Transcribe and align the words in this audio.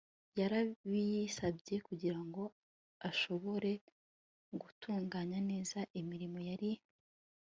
yarabiyisabye 0.39 1.75
kugira 1.87 2.19
ngo 2.27 2.43
ashobore 3.09 3.71
gutunganya 4.61 5.39
neza 5.49 5.79
imirimo 5.99 6.37
yari 6.49 6.71